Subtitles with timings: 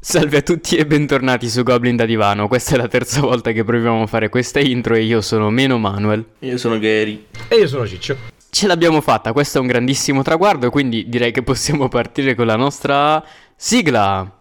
[0.00, 2.46] Salve a tutti e bentornati su Goblin da Divano.
[2.46, 5.76] Questa è la terza volta che proviamo a fare questa intro e io sono Meno
[5.76, 6.24] Manuel.
[6.38, 7.26] Io sono Gary.
[7.48, 8.16] E io sono Ciccio.
[8.48, 12.54] Ce l'abbiamo fatta, questo è un grandissimo traguardo, quindi direi che possiamo partire con la
[12.54, 13.22] nostra
[13.56, 14.36] sigla.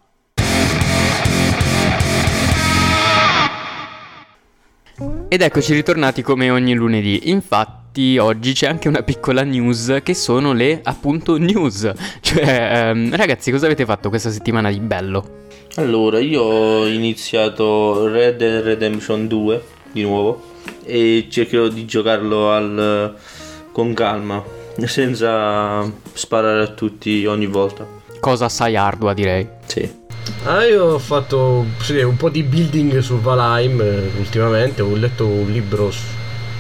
[5.28, 7.32] Ed eccoci ritornati come ogni lunedì.
[7.32, 11.92] Infatti oggi c'è anche una piccola news che sono le appunto news.
[12.22, 15.46] Cioè, ehm, ragazzi, cosa avete fatto questa settimana di bello?
[15.78, 20.42] Allora, io ho iniziato Red Dead Redemption 2 di nuovo
[20.84, 23.16] e cercherò di giocarlo al,
[23.72, 24.44] con calma,
[24.86, 27.86] senza sparare a tutti ogni volta.
[28.20, 29.48] Cosa assai ardua, direi.
[29.68, 29.88] Sì.
[30.46, 35.28] Ah, io ho fatto sì, un po' di building su Valheim eh, ultimamente, ho letto
[35.28, 36.06] un libro su-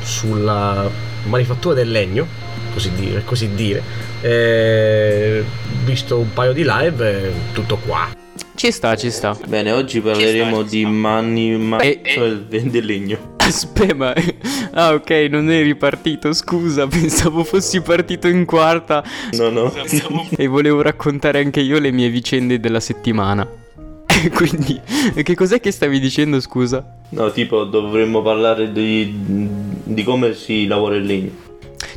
[0.04, 0.88] sulla
[1.26, 2.27] manifattura del legno,
[2.72, 3.82] così dire, così dire.
[4.22, 5.44] E
[5.84, 8.16] visto un paio di live, e tutto qua.
[8.58, 9.38] Ci sta, ci sta.
[9.46, 13.36] Bene, oggi parleremo di Manni Ma E- del vende legno.
[13.38, 14.16] Aspetta, ma...
[14.72, 19.72] Ah, ok, non eri partito, scusa, pensavo fossi partito in quarta No, no.
[20.36, 23.48] e volevo raccontare anche io le mie vicende della settimana.
[24.34, 24.82] Quindi,
[25.21, 26.84] che cos'è che stavi dicendo, scusa?
[27.10, 29.14] No, tipo dovremmo parlare di,
[29.84, 31.30] di come si lavora il legno.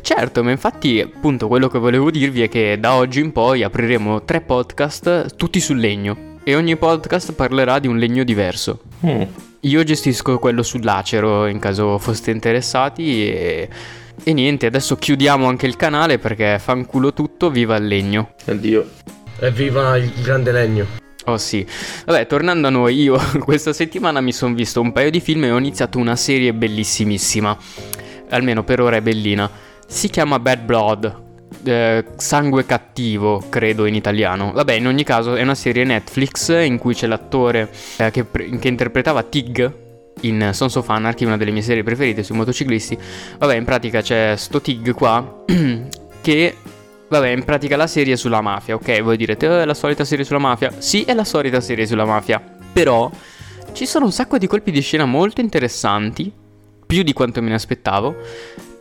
[0.01, 4.23] Certo, ma infatti, appunto, quello che volevo dirvi è che da oggi in poi apriremo
[4.25, 8.81] tre podcast tutti sul legno e ogni podcast parlerà di un legno diverso.
[9.05, 9.21] Mm.
[9.61, 13.69] Io gestisco quello sull'acero in caso foste interessati e...
[14.23, 18.33] E niente, adesso chiudiamo anche il canale perché fanculo tutto, viva il legno.
[18.45, 18.87] Addio.
[19.39, 20.85] Evviva il grande legno.
[21.25, 21.65] Oh sì.
[22.05, 25.51] Vabbè, tornando a noi, io questa settimana mi sono visto un paio di film e
[25.51, 27.57] ho iniziato una serie bellissimissima.
[28.29, 29.49] Almeno per ora è bellina.
[29.87, 31.20] Si chiama Bad Blood.
[31.63, 34.51] Eh, sangue cattivo, credo in italiano.
[34.53, 38.67] Vabbè, in ogni caso è una serie Netflix in cui c'è l'attore eh, che, che
[38.67, 39.73] interpretava Tig
[40.21, 42.97] in Sons of Anarchy, una delle mie serie preferite sui motociclisti.
[43.37, 45.43] Vabbè, in pratica c'è sto Tig qua
[46.21, 46.55] che
[47.11, 49.01] Vabbè, in pratica la serie è sulla mafia, ok?
[49.01, 50.71] Voi direte, "Eh, è la solita serie sulla mafia?
[50.77, 52.41] Sì, è la solita serie sulla mafia.
[52.71, 53.11] Però
[53.73, 56.31] ci sono un sacco di colpi di scena molto interessanti,
[56.87, 58.15] più di quanto me ne aspettavo.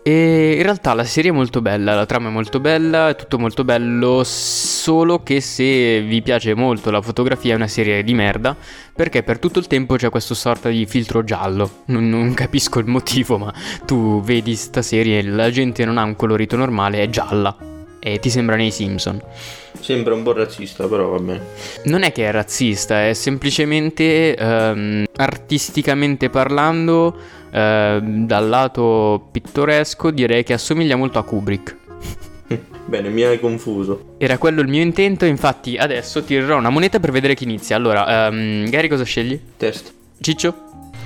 [0.02, 3.38] E in realtà la serie è molto bella, la trama è molto bella, è tutto
[3.38, 8.56] molto bello, solo che se vi piace molto la fotografia è una serie di merda,
[8.94, 11.82] perché per tutto il tempo c'è questo sorta di filtro giallo.
[11.86, 13.52] Non, non capisco il motivo, ma
[13.84, 17.54] tu vedi sta serie e la gente non ha un colorito normale, è gialla.
[18.02, 19.20] E ti sembra nei Simpson.
[19.78, 21.40] Sembra un po' razzista, però va bene.
[21.84, 27.14] Non è che è razzista, è semplicemente ehm, artisticamente parlando,
[27.50, 31.76] ehm, dal lato pittoresco, direi che assomiglia molto a Kubrick.
[32.86, 34.14] Bene, mi hai confuso.
[34.18, 37.76] Era quello il mio intento, infatti adesso tirerò una moneta per vedere chi inizia.
[37.76, 39.40] Allora, ehm, Gary cosa scegli?
[39.56, 39.92] Test.
[40.20, 40.54] Ciccio?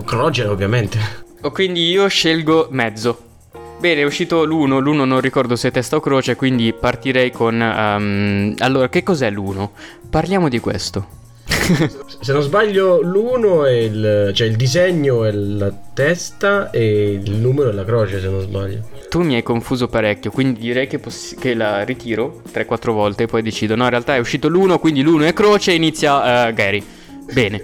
[0.04, 0.98] Croce, ovviamente.
[1.42, 3.32] O quindi io scelgo mezzo.
[3.78, 7.60] Bene, è uscito l'uno, l'uno non ricordo se è testa o croce, quindi partirei con...
[7.60, 9.72] ehm, allora, che cos'è l'uno?
[10.08, 11.22] Parliamo di questo.
[11.46, 14.32] Se non sbaglio, l'uno è il.
[14.34, 18.88] cioè il disegno è la testa e il numero è la croce, se non sbaglio.
[19.08, 23.26] Tu mi hai confuso parecchio, quindi direi che, poss- che la ritiro 3-4 volte e
[23.26, 23.76] poi decido.
[23.76, 26.84] No, in realtà è uscito l'uno, quindi l'uno è croce e inizia eh, Gary.
[27.32, 27.62] Bene.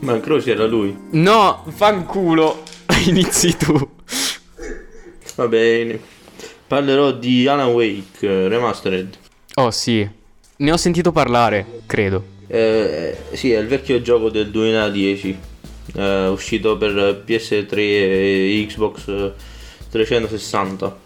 [0.00, 0.96] Ma il croce era lui.
[1.10, 2.62] No, fanculo.
[3.06, 3.88] Inizi tu.
[5.34, 5.98] Va bene.
[6.66, 9.16] Parlerò di Alan Wake eh, Remastered.
[9.56, 10.08] Oh sì,
[10.56, 12.32] ne ho sentito parlare, credo.
[12.46, 15.38] Eh, sì, è il vecchio gioco del 2010.
[15.96, 19.32] eh, uscito per PS3 e Xbox eh,
[19.90, 20.96] 360.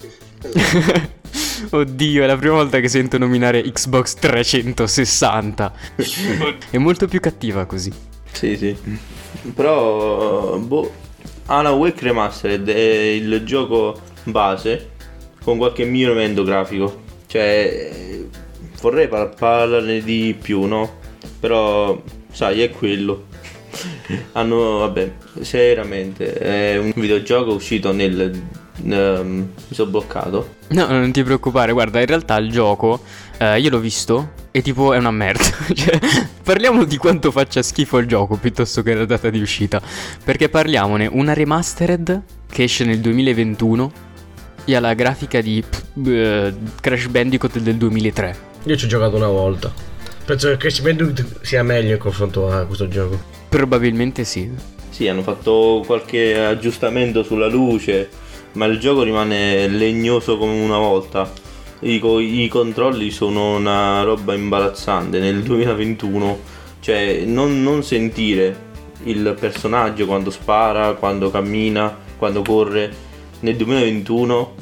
[1.71, 5.73] Oddio, è la prima volta che sento nominare Xbox 360.
[6.71, 7.93] è molto più cattiva così.
[8.33, 8.77] Sì, sì.
[9.55, 10.93] Però, boh,
[11.47, 14.91] Alan Wake Remastered è il gioco base
[15.43, 17.03] con qualche miglioramento grafico.
[17.27, 18.21] Cioè,
[18.81, 20.97] vorrei par- parlarne di più, no?
[21.41, 23.27] Però, sai, è quello.
[24.33, 28.21] Hanno, vabbè, seriamente, è un videogioco uscito nel...
[28.83, 30.57] ehm, mi sono bloccato.
[30.69, 33.03] No, non ti preoccupare, guarda, in realtà il gioco,
[33.39, 35.45] eh, io l'ho visto e tipo è una merda.
[35.75, 35.99] cioè,
[36.43, 39.81] parliamo di quanto faccia schifo il gioco piuttosto che la data di uscita.
[40.25, 43.93] Perché parliamone, una remastered che esce nel 2021
[44.65, 48.37] e ha la grafica di pff, eh, Crash Bandicoot del 2003.
[48.65, 49.73] Io ci ho giocato una volta.
[50.29, 53.19] Penso che Crash Bandicoot sia meglio in confronto a questo gioco.
[53.49, 54.51] Probabilmente sì.
[54.91, 58.11] Sì, hanno fatto qualche aggiustamento sulla luce,
[58.53, 61.33] ma il gioco rimane legnoso come una volta.
[61.79, 65.19] I, co- i controlli sono una roba imbarazzante.
[65.19, 66.39] Nel 2021
[66.81, 68.55] Cioè, non, non sentire
[69.05, 72.95] il personaggio quando spara, quando cammina, quando corre.
[73.41, 74.55] Nel 2021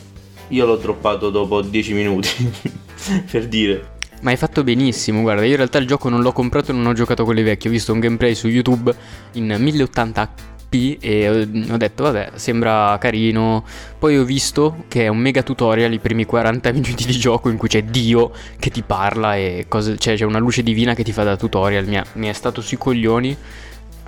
[0.47, 2.53] io l'ho droppato dopo 10 minuti,
[3.29, 3.95] per dire.
[4.23, 6.87] Ma hai fatto benissimo, guarda, io in realtà il gioco non l'ho comprato e non
[6.87, 8.95] ho giocato quelli vecchi, ho visto un gameplay su YouTube
[9.33, 11.29] in 1080p e
[11.71, 13.65] ho detto vabbè, sembra carino.
[13.99, 17.57] Poi ho visto che è un mega tutorial i primi 40 minuti di gioco in
[17.57, 21.13] cui c'è Dio che ti parla e cose, cioè c'è una luce divina che ti
[21.13, 23.37] fa da tutorial, mi, ha, mi è stato sui coglioni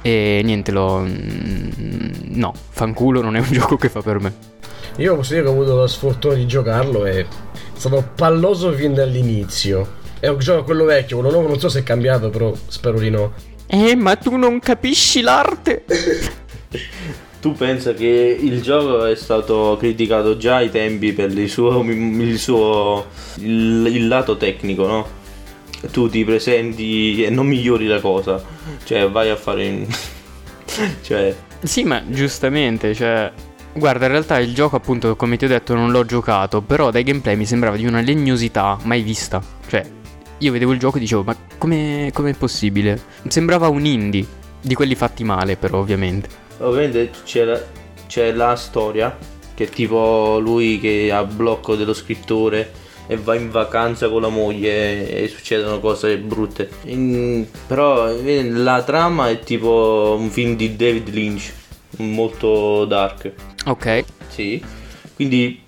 [0.01, 1.05] e niente, lo...
[1.07, 4.33] no, fanculo non è un gioco che fa per me.
[4.97, 7.27] Io posso dire che ho avuto la sfortuna di giocarlo e è
[7.75, 9.98] stato palloso fin dall'inizio.
[10.21, 13.11] È un gioco quello vecchio, quello nuovo non so se è cambiato, però spero di
[13.11, 13.33] no.
[13.67, 15.85] Eh, ma tu non capisci l'arte.
[17.41, 22.39] tu pensa che il gioco è stato criticato già ai tempi per il suo, il,
[22.39, 23.07] suo
[23.37, 25.09] il, il lato tecnico, no?
[25.93, 28.43] Tu ti presenti e non migliori la cosa,
[28.85, 29.87] cioè vai a fare in...
[31.03, 31.35] cioè...
[31.63, 33.31] Sì, ma giustamente, cioè
[33.75, 37.05] Guarda, in realtà il gioco, appunto, come ti ho detto, non l'ho giocato, però dai
[37.05, 39.41] gameplay mi sembrava di una legnosità mai vista.
[39.69, 39.87] Cioè,
[40.39, 43.01] io vedevo il gioco e dicevo, ma come è possibile?
[43.29, 44.27] Sembrava un indie,
[44.61, 46.29] di quelli fatti male, però, ovviamente.
[46.59, 47.61] Ovviamente c'è la,
[48.07, 49.17] c'è la storia,
[49.55, 54.29] che è tipo lui che ha blocco dello scrittore e va in vacanza con la
[54.29, 56.69] moglie e succedono cose brutte.
[56.85, 61.53] In, però la trama è tipo un film di David Lynch,
[61.97, 63.33] molto dark.
[63.67, 64.05] Ok.
[64.29, 64.63] Sì.
[65.15, 65.61] Quindi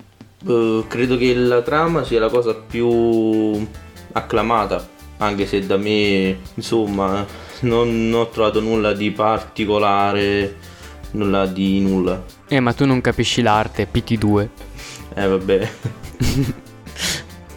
[0.44, 3.66] uh, credo che la trama sia la cosa più
[4.12, 4.86] acclamata,
[5.18, 7.26] anche se da me, insomma,
[7.60, 10.56] non, ho trovato nulla di particolare,
[11.12, 12.24] nulla di nulla.
[12.48, 14.48] Eh, ma tu non capisci l'arte, PT2.
[15.14, 15.70] Eh, vabbè.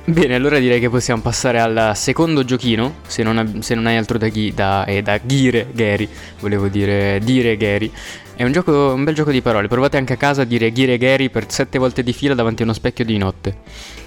[0.05, 4.17] Bene, allora direi che possiamo passare al secondo giochino, se non, se non hai altro
[4.17, 6.09] da, ghi, da, eh, da dire Gary,
[6.41, 7.89] volevo dire dire Gary.
[8.35, 10.97] È un, gioco, un bel gioco di parole, provate anche a casa a dire Gire
[10.97, 13.57] Gary per sette volte di fila davanti a uno specchio di notte.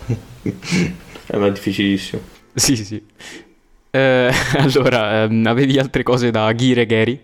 [1.27, 2.21] è ma difficilissimo.
[2.59, 3.03] Sì, sì.
[3.91, 7.23] Eh, allora, ehm, avevi altre cose da ghire Gary?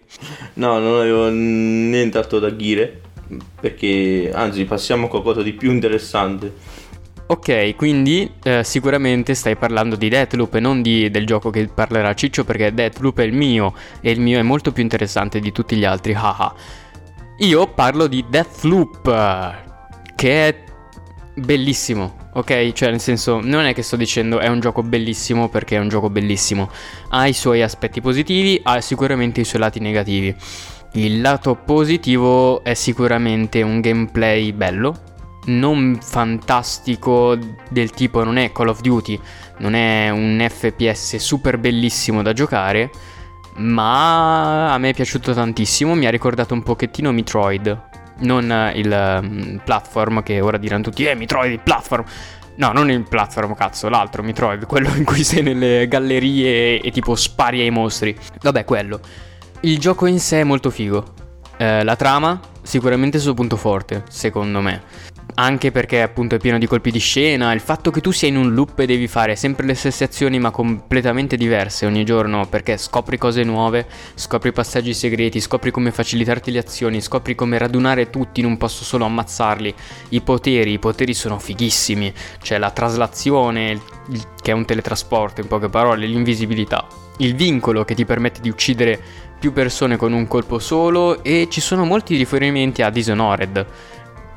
[0.55, 3.01] No, non avevo nient'altro da ghire,
[3.59, 6.81] perché anzi passiamo a qualcosa di più interessante.
[7.27, 12.13] Ok, quindi eh, sicuramente stai parlando di Deathloop e non di, del gioco che parlerà
[12.15, 15.77] Ciccio perché Deathloop è il mio e il mio è molto più interessante di tutti
[15.77, 16.55] gli altri, haha.
[17.39, 19.05] Io parlo di Deathloop,
[20.15, 20.63] che è
[21.35, 22.73] bellissimo, ok?
[22.73, 25.89] Cioè nel senso, non è che sto dicendo è un gioco bellissimo perché è un
[25.89, 26.71] gioco bellissimo.
[27.11, 30.35] Ha i suoi aspetti positivi, ha sicuramente i suoi lati negativi.
[30.95, 34.95] Il lato positivo è sicuramente un gameplay bello,
[35.47, 37.37] non fantastico
[37.71, 39.19] del tipo non è Call of Duty,
[39.59, 42.91] non è un FPS super bellissimo da giocare,
[43.57, 49.61] ma a me è piaciuto tantissimo, mi ha ricordato un pochettino Metroid, non il um,
[49.65, 52.05] platform che ora diranno tutti, eh Metroid il platform.
[52.55, 56.91] No, non il platform, cazzo, l'altro Metroid, quello in cui sei nelle gallerie e, e
[56.91, 58.17] tipo spari ai mostri.
[58.41, 59.01] Vabbè, quello.
[59.61, 61.15] Il gioco in sé è molto figo.
[61.57, 66.59] Eh, la trama, sicuramente il suo punto forte, secondo me anche perché appunto è pieno
[66.59, 69.37] di colpi di scena, il fatto che tu sia in un loop e devi fare
[69.37, 74.93] sempre le stesse azioni ma completamente diverse ogni giorno perché scopri cose nuove, scopri passaggi
[74.93, 79.75] segreti, scopri come facilitarti le azioni, scopri come radunare tutti in un posto solo, ammazzarli,
[80.11, 83.81] i poteri, i poteri sono fighissimi, c'è la traslazione,
[84.43, 86.87] che è un teletrasporto in poche parole, l'invisibilità,
[87.19, 89.01] il vincolo che ti permette di uccidere
[89.39, 93.67] più persone con un colpo solo e ci sono molti riferimenti a Dishonored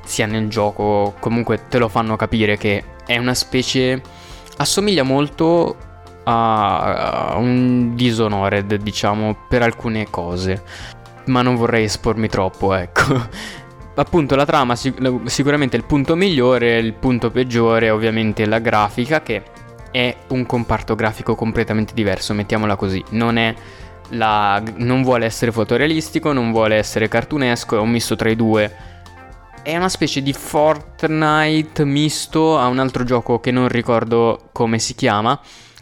[0.06, 4.02] sia nel gioco, comunque te lo fanno capire che è una specie...
[4.58, 5.76] assomiglia molto
[6.26, 10.64] a un Dishonored, diciamo, per alcune cose.
[11.26, 13.28] Ma non vorrei espormi troppo, ecco.
[13.98, 19.42] Appunto la trama sicuramente il punto migliore, il punto peggiore ovviamente la grafica che
[19.90, 23.02] è un comparto grafico completamente diverso, mettiamola così.
[23.12, 23.54] Non è
[24.10, 24.62] la...
[24.76, 28.94] non vuole essere fotorealistico, non vuole essere cartunesco, è un misto tra i due
[29.66, 34.94] è una specie di Fortnite misto a un altro gioco che non ricordo come si
[34.94, 35.40] chiama,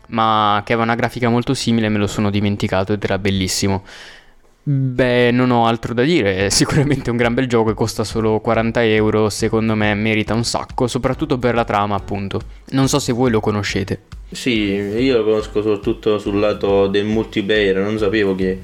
[0.07, 3.83] ma che aveva una grafica molto simile, me lo sono dimenticato ed era bellissimo.
[4.63, 8.39] Beh, non ho altro da dire, è sicuramente un gran bel gioco e costa solo
[8.39, 12.39] 40 euro, secondo me merita un sacco, soprattutto per la trama appunto.
[12.69, 14.03] Non so se voi lo conoscete.
[14.31, 18.61] Sì, io lo conosco soprattutto sul lato del multiplayer, non sapevo che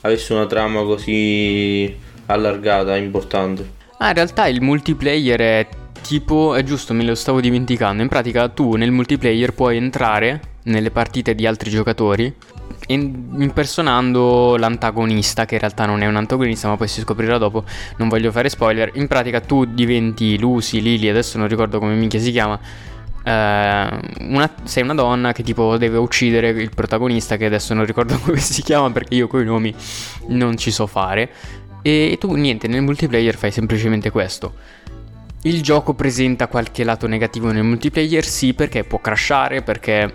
[0.00, 3.80] avesse una trama così allargata, importante.
[4.02, 5.68] Ah, in realtà il multiplayer è
[6.02, 8.02] tipo, è giusto, me lo stavo dimenticando.
[8.02, 12.34] In pratica tu nel multiplayer puoi entrare nelle partite di altri giocatori
[12.88, 17.62] impersonando l'antagonista, che in realtà non è un antagonista, ma poi si scoprirà dopo.
[17.98, 18.90] Non voglio fare spoiler.
[18.94, 22.58] In pratica tu diventi Lucy, Lily, adesso non ricordo come minchia si chiama.
[23.24, 24.00] Uh,
[24.34, 28.38] una, sei una donna che tipo deve uccidere il protagonista, che adesso non ricordo come
[28.38, 29.72] si chiama perché io con i nomi
[30.26, 31.30] non ci so fare.
[31.82, 34.54] E tu niente, nel multiplayer fai semplicemente questo.
[35.42, 40.14] Il gioco presenta qualche lato negativo nel multiplayer, sì, perché può crashare, perché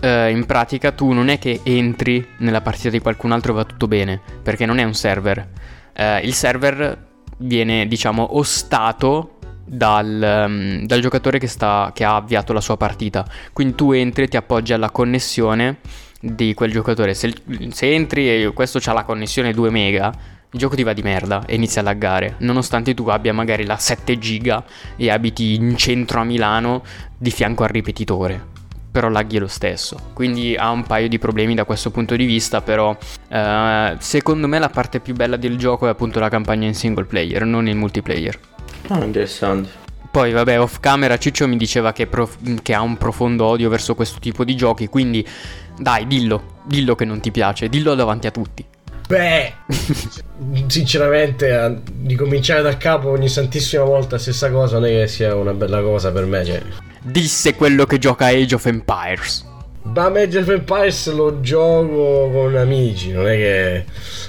[0.00, 3.64] eh, in pratica tu non è che entri nella partita di qualcun altro e va
[3.64, 5.48] tutto bene, perché non è un server.
[5.92, 7.06] Eh, il server
[7.38, 13.26] viene, diciamo, ostato dal, um, dal giocatore che, sta, che, ha avviato la sua partita.
[13.52, 15.78] Quindi tu entri e ti appoggi alla connessione
[16.20, 17.14] di quel giocatore.
[17.14, 17.32] Se,
[17.70, 20.12] se entri e questo ha la connessione 2 mega,
[20.54, 23.76] il gioco ti va di merda e inizia a laggare, nonostante tu abbia magari la
[23.76, 26.84] 7 giga e abiti in centro a Milano
[27.18, 28.52] di fianco al ripetitore
[28.94, 29.98] però laghi lo stesso.
[30.12, 32.96] Quindi ha un paio di problemi da questo punto di vista, però
[33.26, 37.06] eh, secondo me la parte più bella del gioco è appunto la campagna in single
[37.06, 38.38] player, non il multiplayer.
[38.86, 39.68] Ah, interessante.
[40.12, 43.96] Poi, vabbè, off camera Ciccio mi diceva che, prof- che, ha un profondo odio verso
[43.96, 45.26] questo tipo di giochi, quindi
[45.76, 48.64] dai, dillo, dillo che non ti piace, dillo davanti a tutti.
[49.06, 49.52] Beh,
[50.66, 55.34] sinceramente, di cominciare da capo ogni santissima volta la stessa cosa non è che sia
[55.34, 56.62] una bella cosa per me, cioè
[57.04, 59.52] disse quello che gioca Age of Empires.
[59.82, 63.84] Ma Age of Empires lo gioco con amici, non è che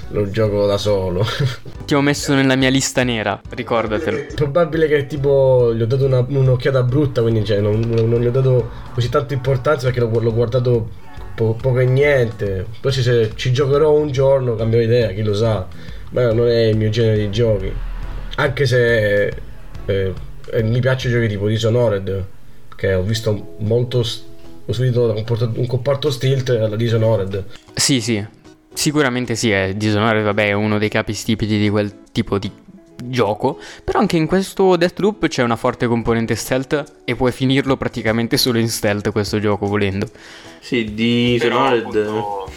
[0.08, 1.24] lo gioco da solo.
[1.86, 4.34] Ti ho messo nella mia lista nera, ricordatelo.
[4.34, 8.30] Probabile che tipo gli ho dato una, un'occhiata brutta, quindi cioè, non, non, gli ho
[8.30, 10.90] dato così tanta importanza perché l'ho, l'ho guardato
[11.36, 12.66] po- poco e niente.
[12.80, 15.68] Poi se ci giocherò un giorno cambio idea, chi lo sa.
[16.10, 17.72] Ma non è il mio genere di giochi.
[18.36, 19.26] Anche se
[19.86, 20.12] eh,
[20.52, 22.24] eh, mi piace giochi tipo Dishonored
[22.74, 24.04] che ho visto molto
[24.68, 25.24] ho subito
[25.54, 28.24] un comparto stilt alla Dishonored sì sì
[28.72, 32.50] sicuramente sì è Dishonored vabbè è uno dei capi stipiti di quel tipo di
[33.04, 38.36] gioco però anche in questo Deathloop c'è una forte componente stealth e puoi finirlo praticamente
[38.36, 40.08] solo in stealth questo gioco volendo
[40.60, 42.50] sì Dishonored appunto...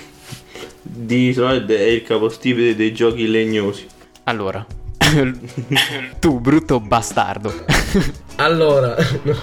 [0.82, 3.86] Dishonored è il capostipite dei giochi legnosi
[4.24, 4.66] allora
[6.20, 7.54] tu brutto bastardo
[8.40, 9.36] allora, no,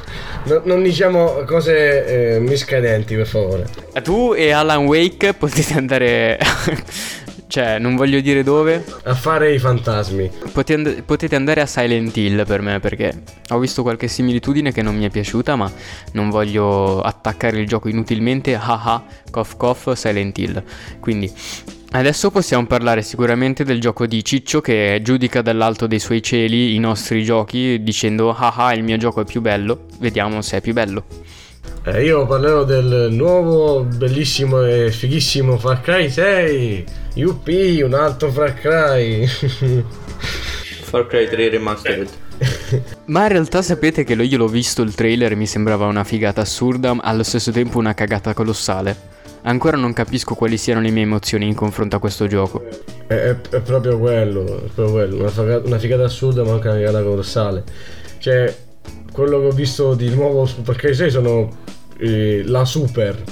[0.45, 3.67] no, non diciamo cose eh, miscadenti, per favore.
[4.03, 6.39] Tu e Alan Wake potete andare.
[7.49, 8.85] cioè, non voglio dire dove.
[9.05, 10.31] A fare i fantasmi.
[10.53, 14.83] Potete, and- potete andare a Silent Hill per me, perché ho visto qualche similitudine che
[14.83, 15.71] non mi è piaciuta, ma
[16.13, 18.55] non voglio attaccare il gioco inutilmente.
[18.61, 20.63] Haha, cough cough, Silent Hill.
[21.01, 21.33] Quindi
[21.89, 26.79] Adesso possiamo parlare sicuramente del gioco di Ciccio che giudica dall'alto dei suoi cieli i
[26.79, 30.75] nostri giochi dicendo ah ah il mio gioco è più bello, vediamo se è più
[30.75, 31.05] bello.
[31.85, 36.85] Eh, io parlerò del nuovo, bellissimo e fighissimo Far Cry 6.
[37.15, 39.27] Yuppie, un altro Far Cry.
[40.87, 42.09] Far Cry 3 Remastered.
[43.07, 46.41] Ma in realtà sapete che io l'ho visto il trailer e mi sembrava una figata
[46.41, 49.15] assurda, allo stesso tempo una cagata colossale.
[49.43, 52.67] Ancora non capisco quali siano le mie emozioni in confronto a questo gioco.
[53.07, 55.17] È, è, è proprio quello, è proprio quello.
[55.21, 57.63] Una, figata, una figata assurda ma anche una figata colossale.
[58.19, 58.53] Cioè,
[59.13, 61.57] quello che ho visto di nuovo su Far Cry 6 sono
[61.99, 63.23] eh, la super.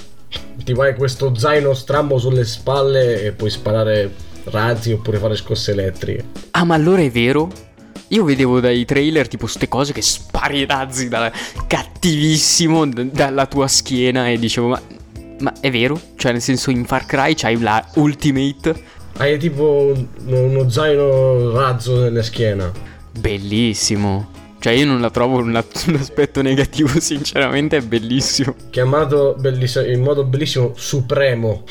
[0.64, 4.12] Ti vai questo zaino strambo sulle spalle e puoi sparare
[4.44, 6.24] razzi oppure fare scosse elettriche.
[6.52, 7.50] Ah, ma allora è vero?
[8.08, 11.32] Io vedevo dai trailer tipo ste cose che spari i razzi da
[11.66, 14.80] cattivissimo d- dalla tua schiena e dicevo ma
[15.38, 16.00] ma è vero?
[16.16, 18.74] Cioè, nel senso, in Far Cry c'hai la Ultimate.
[19.16, 19.92] Hai tipo
[20.26, 22.70] uno zaino razzo nella schiena.
[23.18, 24.33] Bellissimo.
[24.64, 25.48] Cioè, io non la trovo un,
[25.88, 28.54] un aspetto negativo, sinceramente, è bellissimo.
[28.70, 31.64] Chiamato bellissimo, in modo bellissimo Supremo.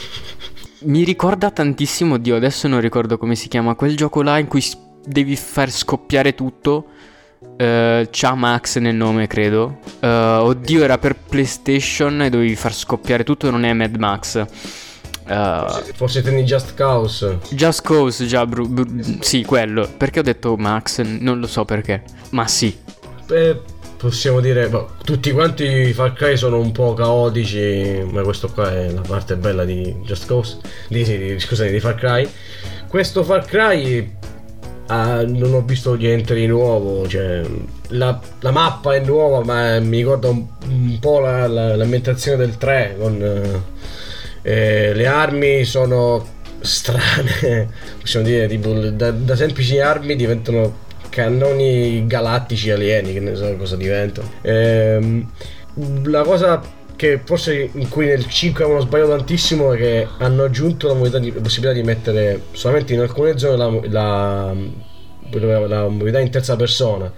[0.81, 4.63] Mi ricorda tantissimo, Dio, adesso non ricordo come si chiama, quel gioco là in cui
[5.03, 6.89] devi far scoppiare tutto
[7.43, 9.79] Uh, c'ha Max nel nome, credo.
[9.99, 13.51] Uh, oddio, era per PlayStation e dovevi far scoppiare tutto.
[13.51, 14.45] Non è Mad Max.
[15.27, 17.39] Uh, Forse tendi Just Cause.
[17.49, 18.45] Just Cause, già.
[18.45, 19.89] Bru- bru- sì, quello.
[19.97, 20.99] Perché ho detto Max?
[21.01, 22.03] Non lo so perché.
[22.31, 22.77] Ma sì.
[23.25, 23.59] Beh,
[23.97, 24.67] possiamo dire.
[24.69, 28.05] Boh, tutti quanti i Far Cry sono un po' caotici.
[28.09, 30.57] Ma questo qua è la parte bella di Just Cause.
[30.89, 32.29] Di, sì, di, scusate, di Far Cry.
[32.87, 34.21] Questo Far Cry
[34.85, 37.41] Uh, non ho visto niente di nuovo, cioè,
[37.89, 42.57] la, la, mappa è nuova ma mi ricorda un, un po' la, la, l'ambientazione del
[42.57, 43.72] 3 con, uh,
[44.43, 46.25] eh, le armi sono
[46.59, 47.69] strane,
[47.99, 53.75] possiamo dire, tipo, da, da, semplici armi diventano cannoni galattici alieni, che ne so cosa
[53.75, 54.29] diventano.
[54.41, 55.29] Ehm,
[56.05, 56.61] la cosa
[56.95, 61.33] che forse in cui nel 5 avevano sbagliato tantissimo è che hanno aggiunto la, di,
[61.33, 67.11] la possibilità di mettere solamente in alcune zone la, la, la modalità in terza persona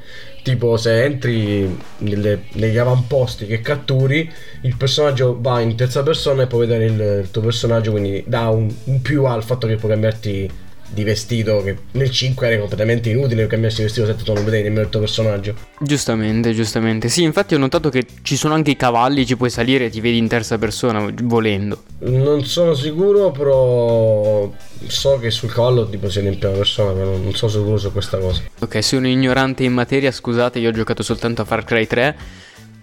[0.45, 6.47] tipo se entri nelle, negli avamposti che catturi il personaggio va in terza persona e
[6.47, 9.89] puoi vedere il, il tuo personaggio quindi dà un, un più al fatto che puoi
[9.89, 10.51] cambiarti
[10.95, 14.85] di vestito che nel 5 era completamente inutile cambiarsi vestito se tu non vedevi nemmeno
[14.85, 15.53] il tuo personaggio.
[15.79, 17.09] Giustamente, giustamente.
[17.09, 19.99] Sì, infatti ho notato che ci sono anche i cavalli, ci puoi salire e ti
[19.99, 21.83] vedi in terza persona volendo.
[21.99, 24.51] Non sono sicuro, però
[24.87, 28.17] so che sul cavallo tipo sei in prima persona, ma non, sono sicuro su questa
[28.17, 28.41] cosa.
[28.59, 32.17] Ok, sono ignorante in materia, scusate, io ho giocato soltanto a Far Cry 3.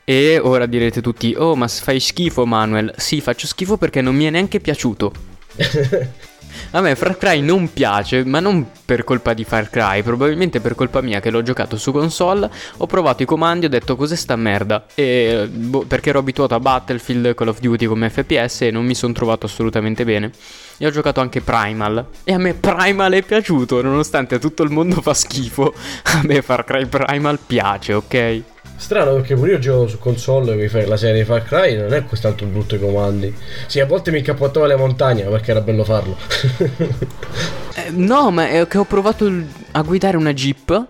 [0.04, 2.92] E ora direte tutti, oh ma fai schifo Manuel.
[2.96, 5.12] Sì, faccio schifo perché non mi è neanche piaciuto.
[6.74, 10.74] A me Far Cry non piace, ma non per colpa di Far Cry, probabilmente per
[10.74, 14.16] colpa mia che l'ho giocato su console, ho provato i comandi e ho detto cos'è
[14.16, 18.70] sta merda, e, boh, perché ero abituato a Battlefield, Call of Duty come FPS e
[18.70, 20.30] non mi sono trovato assolutamente bene.
[20.78, 25.02] E ho giocato anche Primal, e a me Primal è piaciuto, nonostante tutto il mondo
[25.02, 25.74] fa schifo,
[26.04, 28.42] a me Far Cry Primal piace, ok?
[28.76, 32.04] Strano perché pure io gioco su console che la serie di Far Cry non è
[32.20, 33.34] tanto brutto i comandi.
[33.66, 36.16] Sì, a volte mi incappottavo le montagne perché era bello farlo.
[37.74, 39.30] eh, no, ma è che ho provato
[39.72, 40.86] a guidare una Jeep.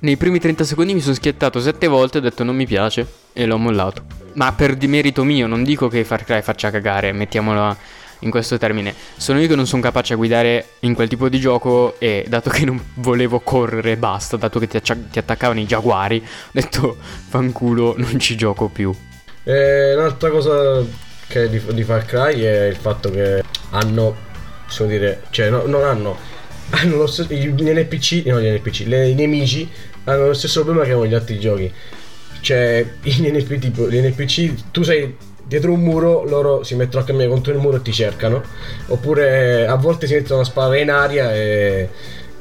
[0.00, 3.06] Nei primi 30 secondi mi sono schiattato 7 volte e ho detto non mi piace
[3.32, 4.02] e l'ho mollato.
[4.34, 7.76] Ma per dimerito mio, non dico che Far Cry faccia cagare, mettiamola
[8.20, 8.94] in questo termine.
[9.16, 12.50] Sono io che non sono capace a guidare in quel tipo di gioco e dato
[12.50, 16.96] che non volevo correre basta, dato che ti, accia- ti attaccavano i giaguari, ho detto
[17.28, 18.94] fanculo, non ci gioco più.
[19.42, 20.84] E un'altra cosa
[21.26, 24.16] che di, di Far Cry è il fatto che hanno,
[24.66, 26.16] possiamo dire, cioè no, non hanno,
[26.70, 29.68] hanno lo stesso, gli NPC, no gli NPC, le, i nemici
[30.04, 31.72] hanno lo stesso problema che con gli altri giochi.
[32.40, 35.16] Cioè, gli NPC, tipo, gli NPC, tu sei
[35.50, 38.40] dietro un muro loro si mettono a camminare contro il muro e ti cercano.
[38.86, 41.88] Oppure a volte si mettono a sparare in aria e,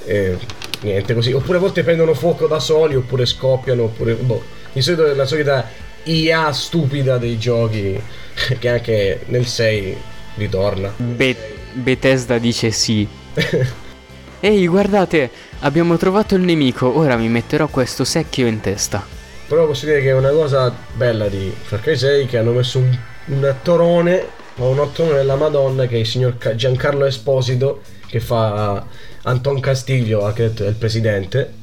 [0.05, 0.37] e
[0.81, 1.33] niente così.
[1.33, 4.43] Oppure a volte prendono fuoco da soli oppure scoppiano oppure boh.
[4.71, 5.67] Di solito è la solita
[6.03, 7.99] IA stupida dei giochi
[8.59, 9.97] che anche nel 6
[10.35, 10.93] ritorna.
[10.95, 13.07] Be- Bethesda dice sì.
[14.39, 19.18] Ehi guardate abbiamo trovato il nemico ora mi metterò questo secchio in testa
[19.49, 22.77] però posso dire che è una cosa bella di Far Cry 6 che hanno messo
[22.77, 28.19] un, un attorone, ma un attorone della Madonna che è il signor Giancarlo Esposito che
[28.19, 28.85] fa
[29.23, 31.53] Anton Castiglio, architetto del presidente,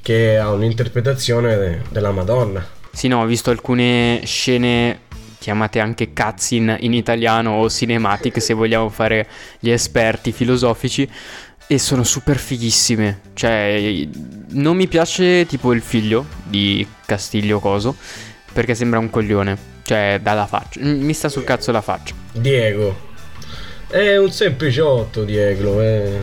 [0.00, 2.66] che ha un'interpretazione della Madonna.
[2.90, 5.00] Sì, no, ho visto alcune scene
[5.38, 9.28] chiamate anche cutscene in italiano o cinematic se vogliamo fare
[9.60, 11.08] gli esperti filosofici
[11.66, 13.20] e sono super fighissime.
[13.34, 14.06] Cioè,
[14.50, 17.96] non mi piace tipo il figlio di Castiglio Coso.
[18.52, 19.56] Perché sembra un coglione.
[19.82, 20.80] Cioè, dalla faccia.
[20.80, 22.14] Mi sta sul cazzo la faccia.
[22.32, 23.04] Diego.
[23.88, 25.80] È un sempliciotto, Diego.
[25.80, 26.20] È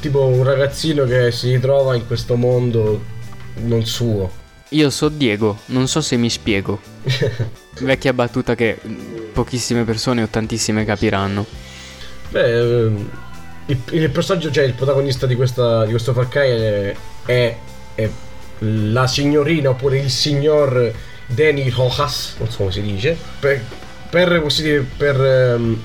[0.00, 3.16] tipo un ragazzino che si ritrova in questo mondo
[3.62, 4.46] non suo.
[4.70, 6.80] Io so Diego, non so se mi spiego.
[7.80, 8.78] Vecchia battuta che
[9.32, 11.46] pochissime persone o tantissime capiranno.
[12.30, 13.10] Beh ehm,
[13.68, 16.94] il, il, personaggio, cioè il protagonista di, questa, di questo Far Cry è,
[17.26, 17.56] è,
[17.94, 18.10] è,
[18.60, 20.92] la signorina oppure il signor
[21.26, 23.62] Danny Rojas, non so come si dice, per,
[24.08, 25.80] per, dire, per um,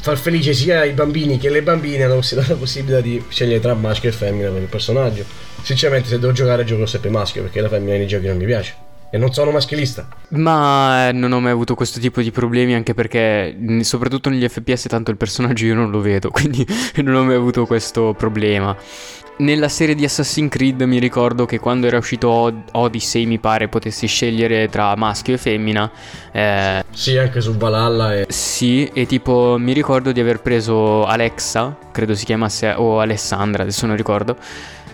[0.00, 4.08] far felice sia i bambini che le bambine hanno la possibilità di scegliere tra maschio
[4.08, 5.24] e femmina per il personaggio.
[5.62, 8.85] Sinceramente se devo giocare gioco sempre maschio perché la femmina nei giochi non mi piace.
[9.10, 10.08] E non sono maschilista.
[10.30, 15.10] Ma non ho mai avuto questo tipo di problemi anche perché soprattutto negli FPS tanto
[15.10, 16.66] il personaggio io non lo vedo, quindi
[16.96, 18.76] non ho mai avuto questo problema.
[19.38, 24.06] Nella serie di Assassin's Creed mi ricordo che quando era uscito Odyssey mi pare potessi
[24.06, 25.90] scegliere tra maschio e femmina.
[26.32, 28.14] Eh, sì, anche su Valhalla.
[28.14, 28.26] E...
[28.28, 33.84] Sì, e tipo mi ricordo di aver preso Alexa, credo si chiamasse, o Alessandra, adesso
[33.84, 34.38] non ricordo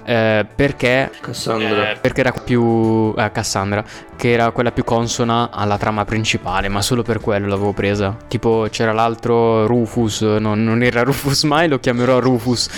[0.04, 1.10] eh, perché?
[1.20, 1.92] Cassandra.
[1.92, 3.84] Eh, perché era più eh, Cassandra
[4.16, 8.16] che era quella più consona alla trama principale ma solo per quello l'avevo presa.
[8.28, 12.68] Tipo c'era l'altro Rufus no, non era Rufus mai lo chiamerò Rufus.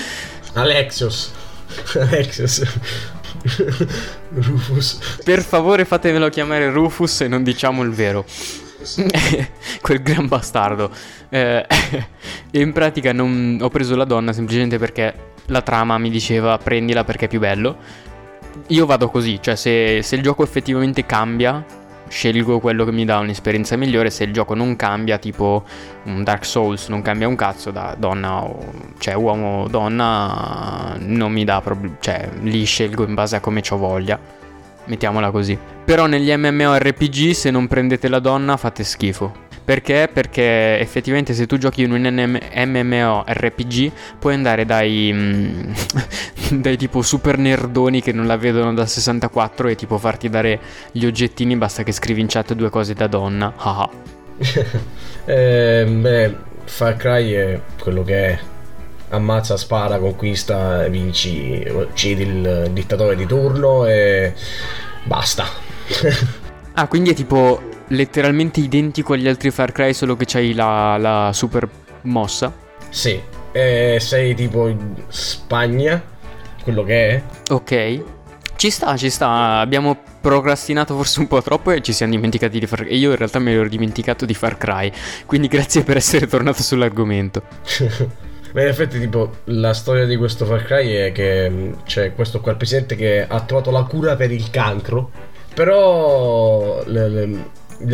[0.54, 1.32] Alexios.
[1.98, 2.62] Alexios.
[4.34, 5.18] Rufus.
[5.24, 8.24] Per favore fatemelo chiamare Rufus e non diciamo il vero.
[9.80, 10.90] Quel gran bastardo.
[11.28, 11.66] Eh,
[12.52, 17.26] in pratica non, ho preso la donna semplicemente perché la trama mi diceva prendila perché
[17.26, 17.76] è più bello.
[18.68, 21.64] Io vado così, cioè se, se il gioco effettivamente cambia,
[22.09, 24.11] scelgo quello che mi dà un'esperienza migliore.
[24.11, 25.64] Se il gioco non cambia, tipo
[26.04, 28.64] un Dark Souls, non cambia un cazzo da donna o
[28.98, 31.96] cioè uomo o donna, non mi dà problemi.
[32.00, 34.18] Cioè, li scelgo in base a come ho voglia.
[34.87, 35.59] Mettiamola così.
[35.85, 39.43] Però negli MMORPG, se non prendete la donna, fate schifo.
[39.64, 40.11] Perché?
[40.12, 45.72] Perché effettivamente se tu giochi in un MMORPG puoi andare dai, mm,
[46.61, 50.61] dai tipo super nerdoni che non la vedono da 64 e tipo farti dare
[50.92, 53.55] gli oggettini basta che scrivi in chat due cose da donna.
[53.57, 53.88] Haha.
[55.24, 58.38] eh, beh, Far Cry è quello che è.
[59.11, 64.35] Ammazza, spara, conquista, vinci, uccidi il dittatore di turno e
[65.05, 65.46] basta.
[66.74, 71.31] ah, quindi è tipo letteralmente identico agli altri Far Cry, solo che c'hai la, la
[71.33, 71.68] super
[72.03, 72.53] mossa?
[72.88, 73.20] Sì,
[73.53, 76.03] e sei tipo in Spagna,
[76.62, 77.23] quello che è.
[77.51, 78.03] Ok.
[78.57, 79.59] Ci sta, ci sta.
[79.59, 82.97] Abbiamo procrastinato forse un po' troppo e ci siamo dimenticati di Far Cry.
[82.97, 84.90] Io in realtà mi ero dimenticato di Far Cry.
[85.27, 87.42] Quindi grazie per essere tornato sull'argomento.
[88.55, 92.53] Beh, in effetti, tipo, la storia di questo Far Cry è che c'è questo qua,
[92.53, 95.11] il presidente che ha trovato la cura per il cancro.
[95.53, 97.44] Però le, le,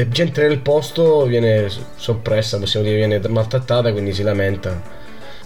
[0.09, 4.99] gente del posto viene soppressa, possiamo dire, viene maltrattata, quindi si lamenta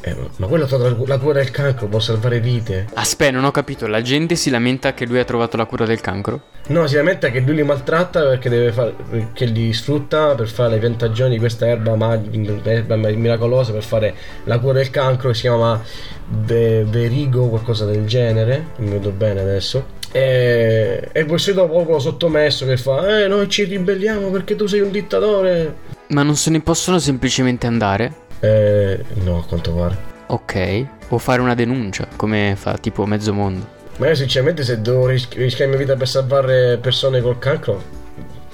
[0.06, 2.88] eh, ma quello ha trovato la cura del cancro, può salvare vite.
[2.92, 3.86] Aspetta, non ho capito.
[3.86, 6.42] La gente si lamenta che lui ha trovato la cura del cancro?
[6.66, 8.94] No, si lamenta che lui li maltratta perché deve fare.
[9.32, 14.14] che li sfrutta per fare le piantagioni di questa erba, mag- erba miracolosa per fare
[14.44, 15.82] la cura del cancro che si chiama
[16.28, 18.66] Ve- Verigo, qualcosa del genere.
[18.76, 20.02] Non vedo bene adesso.
[20.16, 24.78] E, e poi sei dopo sottomesso che fa: Eh, noi ci ribelliamo perché tu sei
[24.78, 25.74] un dittatore.
[26.10, 28.14] Ma non se ne possono semplicemente andare?
[28.38, 29.96] Eh, no, a quanto pare.
[30.26, 33.66] Ok, o fare una denuncia, come fa tipo mezzo mondo.
[33.96, 37.82] Ma io sinceramente se devo ris- rischiare la mia vita per salvare persone col cancro,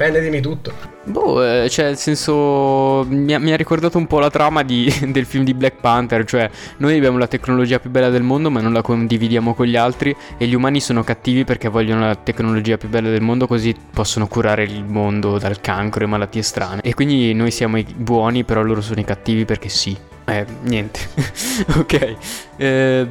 [0.01, 0.73] prendetemi tutto.
[1.05, 4.91] Boh, eh, cioè, nel senso, mi ha, mi ha, ricordato un po' la trama di,
[5.13, 8.63] del film di Black Panther, cioè, noi abbiamo la tecnologia più bella del mondo, ma
[8.63, 12.79] non la condividiamo con gli altri, e gli umani sono cattivi perché vogliono la tecnologia
[12.79, 16.81] più bella del mondo, così possono curare il mondo dal cancro e malattie strane.
[16.81, 19.95] E quindi noi siamo i buoni, però loro sono i cattivi perché sì.
[20.25, 21.01] Eh, niente.
[21.77, 22.17] ok.
[22.57, 23.09] Eh...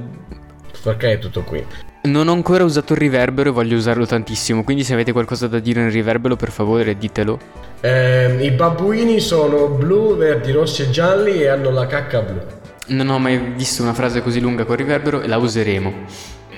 [0.82, 1.64] È tutto qui?
[2.02, 5.60] Non ho ancora usato il riverbero e voglio usarlo tantissimo, quindi se avete qualcosa da
[5.60, 7.38] dire nel riverbero per favore ditelo.
[7.82, 12.40] Eh, I babbuini sono blu, verdi, rossi e gialli e hanno la cacca blu.
[12.88, 15.94] Non ho mai visto una frase così lunga con riverbero e la useremo.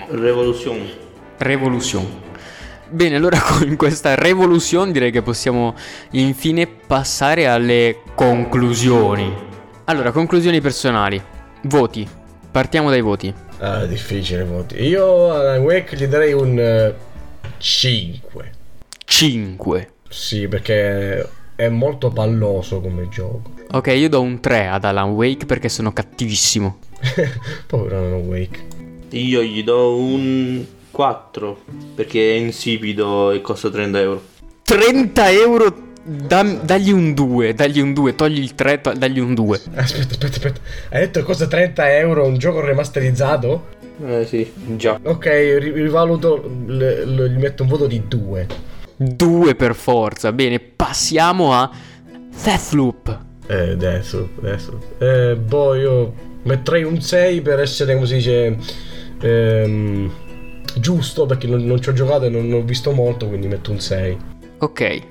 [0.10, 0.90] Revolution.
[1.38, 2.08] Revolution.
[2.88, 5.74] Bene, allora con questa revolution direi che possiamo
[6.12, 9.34] infine passare alle conclusioni.
[9.86, 11.22] Allora, conclusioni personali.
[11.64, 12.08] Voti.
[12.52, 13.34] Partiamo dai voti.
[13.64, 14.82] Ah, difficile voti.
[14.82, 16.92] Io a Wake gli darei un
[17.60, 18.44] 5.
[18.44, 18.50] Eh,
[19.06, 19.90] 5.
[20.10, 23.52] Sì, perché è molto palloso come gioco.
[23.70, 26.80] Ok, io do un 3 ad Alan Wake perché sono cattivissimo.
[27.68, 28.66] Povero Alan Wake.
[29.10, 31.60] Io gli do un 4
[31.94, 34.24] perché è insipido e costa 30 euro.
[34.64, 35.90] 30 euro?
[36.04, 39.62] Da, dagli un 2, dagli un 2, togli il 3, to- dagli un 2.
[39.76, 40.62] Aspetta, aspetta, aspetta.
[40.90, 43.68] Hai detto che costa 30 euro un gioco remasterizzato?
[44.04, 45.00] Eh sì, già.
[45.04, 45.26] Ok,
[45.60, 48.48] rivaluto, le, le, gli metto un voto di 2.
[48.96, 50.32] 2 per forza.
[50.32, 51.70] Bene, passiamo a
[52.44, 53.20] Deathloop.
[53.48, 55.02] Eh, Deathloop, Deathloop.
[55.02, 58.58] Eh, boh, io metterei un 6 per essere, come si dice,
[59.22, 60.12] ehm,
[60.80, 63.80] giusto, perché non, non ci ho giocato e non ho visto molto, quindi metto un
[63.80, 64.18] 6.
[64.60, 65.02] Ok,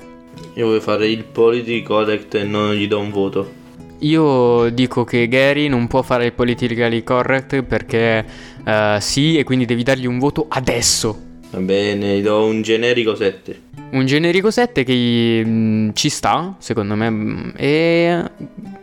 [0.54, 3.58] io voglio fare il politically correct e non gli do un voto.
[4.00, 8.24] Io dico che Gary non può fare il politically correct perché
[8.64, 11.28] uh, sì e quindi devi dargli un voto adesso.
[11.50, 13.68] Va bene, gli do un generico 7.
[13.90, 18.22] Un generico 7 che mh, mm, ci sta, secondo me, mm, e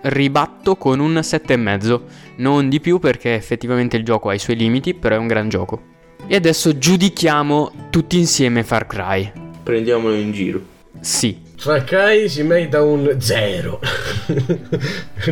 [0.02, 2.02] ribatto con un 7,5.
[2.38, 5.50] Non di più perché effettivamente il gioco ha i suoi limiti, però è un gran
[5.50, 5.82] gioco.
[6.28, 9.32] E adesso giudichiamo tutti insieme Far Cry.
[9.64, 10.76] Prendiamolo in giro.
[11.00, 11.46] Sì.
[11.56, 13.80] Cry si merita un 0.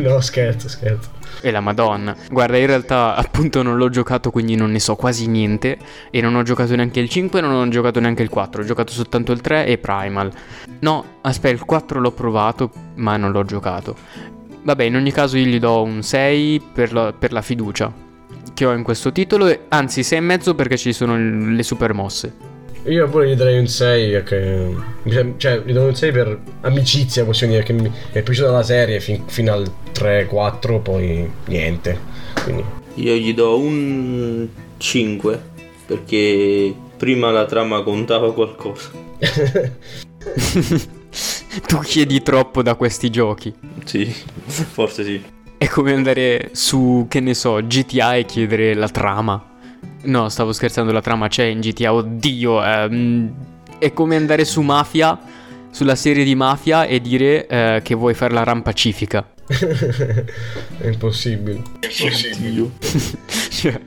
[0.02, 1.10] no, scherzo, scherzo.
[1.40, 2.16] E la madonna.
[2.30, 5.78] Guarda, in realtà appunto non l'ho giocato, quindi non ne so quasi niente.
[6.10, 8.62] E non ho giocato neanche il 5, non ho giocato neanche il 4.
[8.62, 10.32] Ho giocato soltanto il 3 e Primal.
[10.80, 13.96] No, aspetta, il 4 l'ho provato, ma non l'ho giocato.
[14.62, 18.04] Vabbè, in ogni caso io gli do un 6 per la, per la fiducia
[18.52, 19.54] che ho in questo titolo.
[19.68, 22.55] Anzi, 6,5 perché ci sono le super mosse.
[22.86, 24.74] Io pure gli darei un 6 perché.
[25.36, 29.00] Cioè, gli do un 6 per amicizia, possiamo dire, che mi è piaciuta la serie
[29.00, 31.98] fin, fino al 3-4, poi niente.
[32.42, 32.64] Quindi.
[32.94, 35.40] Io gli do un 5
[35.86, 38.90] perché prima la trama contava qualcosa.
[41.66, 43.52] tu chiedi troppo da questi giochi.
[43.84, 44.06] Sì,
[44.46, 45.22] forse sì.
[45.58, 49.55] È come andare su, che ne so, GTA e chiedere la trama.
[50.06, 52.64] No, stavo scherzando, la trama c'è in GTA, oddio.
[52.64, 53.34] Ehm,
[53.78, 55.18] è come andare su Mafia,
[55.70, 59.26] sulla serie di mafia e dire eh, che vuoi fare la RAM pacifica.
[60.78, 61.60] È impossibile.
[61.80, 62.70] Oddio.
[63.50, 63.80] Cioè,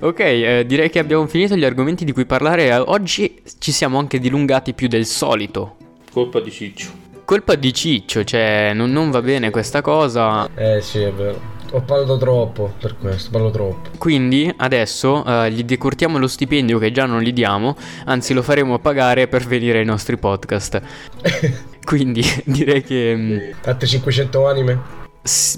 [0.00, 2.66] ok, eh, direi che abbiamo finito gli argomenti di cui parlare.
[2.66, 5.76] Eh, Oggi ci siamo anche dilungati più del solito.
[6.12, 6.88] Colpa di Ciccio.
[7.24, 10.48] Colpa di Ciccio, cioè non, non va bene questa cosa.
[10.54, 11.49] Eh sì, è vero.
[11.72, 13.90] Ho parlato troppo per questo, parlo troppo.
[13.96, 18.78] Quindi adesso eh, gli decurtiamo lo stipendio che già non gli diamo, anzi lo faremo
[18.80, 20.82] pagare per venire ai nostri podcast.
[21.84, 23.14] Quindi direi che...
[23.16, 24.98] mm, Altre 500 anime?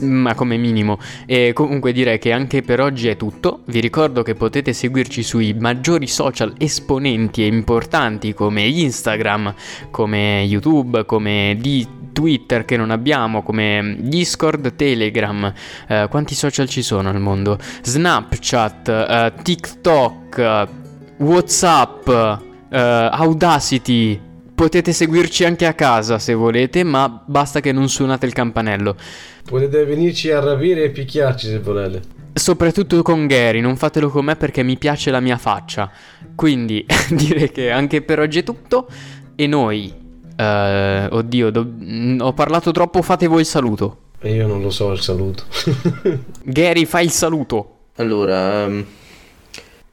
[0.00, 0.98] Ma come minimo.
[1.24, 3.60] E comunque direi che anche per oggi è tutto.
[3.66, 9.54] Vi ricordo che potete seguirci sui maggiori social esponenti e importanti come Instagram,
[9.90, 15.52] come YouTube, come di Twitter che non abbiamo, come Discord, Telegram.
[15.88, 17.58] Eh, quanti social ci sono al mondo?
[17.82, 20.68] Snapchat, eh, TikTok,
[21.18, 24.20] WhatsApp, eh, Audacity.
[24.54, 28.96] Potete seguirci anche a casa se volete, ma basta che non suonate il campanello.
[29.44, 32.20] Potete venirci a rapire e picchiarci se volete.
[32.34, 35.90] Soprattutto con Gary, non fatelo con me perché mi piace la mia faccia.
[36.34, 38.86] Quindi direi che anche per oggi è tutto.
[39.34, 39.92] E noi,
[40.36, 43.96] eh, oddio, do- mm, ho parlato troppo, fate voi il saluto.
[44.20, 45.44] E io non lo so il saluto.
[46.44, 47.76] Gary, fai il saluto.
[47.96, 48.86] Allora, ehm,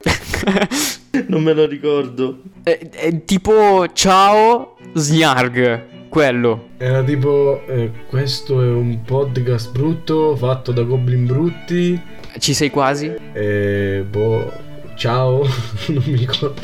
[1.26, 2.40] non me lo ricordo.
[2.62, 6.68] Eh, eh, tipo, ciao, Snarg, quello.
[6.78, 12.00] Era tipo, eh, questo è un podcast brutto fatto da goblin brutti.
[12.38, 13.12] Ci sei quasi?
[13.32, 14.50] E boh,
[14.94, 15.44] ciao,
[15.88, 16.54] non mi ricordo.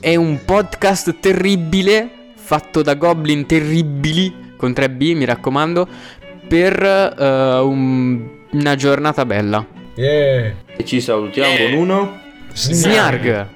[0.00, 2.15] È un podcast terribile,
[2.46, 5.88] fatto da goblin terribili, con 3B, mi raccomando,
[6.46, 9.66] per eh, un- una giornata bella.
[9.96, 10.54] Yeah.
[10.76, 12.20] E ci salutiamo con uno.
[12.52, 13.48] Snarg.